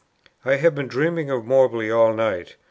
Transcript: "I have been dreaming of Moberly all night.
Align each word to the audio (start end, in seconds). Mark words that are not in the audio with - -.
"I 0.43 0.55
have 0.55 0.73
been 0.73 0.87
dreaming 0.87 1.29
of 1.29 1.45
Moberly 1.45 1.91
all 1.91 2.11
night. 2.15 2.55